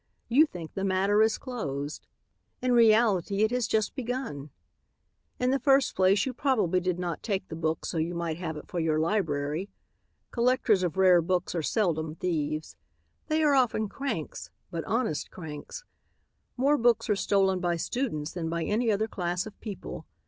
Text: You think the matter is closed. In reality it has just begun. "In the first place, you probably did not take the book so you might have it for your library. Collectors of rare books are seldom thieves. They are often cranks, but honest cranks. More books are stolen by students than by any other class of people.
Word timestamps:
You 0.29 0.47
think 0.47 0.73
the 0.73 0.83
matter 0.83 1.21
is 1.21 1.37
closed. 1.37 2.07
In 2.59 2.71
reality 2.71 3.43
it 3.43 3.51
has 3.51 3.67
just 3.67 3.93
begun. 3.93 4.49
"In 5.37 5.51
the 5.51 5.59
first 5.59 5.95
place, 5.95 6.25
you 6.25 6.33
probably 6.33 6.79
did 6.79 6.97
not 6.97 7.21
take 7.21 7.47
the 7.49 7.55
book 7.55 7.85
so 7.85 7.99
you 7.99 8.15
might 8.15 8.37
have 8.37 8.57
it 8.57 8.67
for 8.67 8.79
your 8.79 8.97
library. 8.99 9.69
Collectors 10.31 10.81
of 10.81 10.97
rare 10.97 11.21
books 11.21 11.53
are 11.53 11.61
seldom 11.61 12.15
thieves. 12.15 12.75
They 13.27 13.43
are 13.43 13.53
often 13.53 13.87
cranks, 13.89 14.49
but 14.71 14.83
honest 14.85 15.29
cranks. 15.29 15.83
More 16.57 16.79
books 16.79 17.07
are 17.07 17.15
stolen 17.15 17.59
by 17.59 17.75
students 17.75 18.31
than 18.31 18.49
by 18.49 18.63
any 18.63 18.89
other 18.89 19.07
class 19.07 19.45
of 19.45 19.59
people. 19.61 20.07